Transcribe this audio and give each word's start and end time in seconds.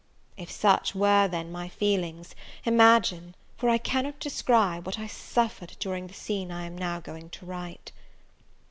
If 0.35 0.49
such 0.49 0.95
were, 0.95 1.27
then, 1.27 1.51
my 1.51 1.69
feelings, 1.69 2.33
imagine, 2.65 3.35
for 3.55 3.69
I 3.69 3.77
cannot 3.77 4.19
describe, 4.19 4.87
what 4.87 4.97
I 4.97 5.05
suffered 5.05 5.77
during 5.79 6.07
the 6.07 6.15
scene 6.15 6.51
I 6.51 6.65
am 6.65 6.75
now 6.75 6.99
going 6.99 7.29
to 7.29 7.45
write. 7.45 7.91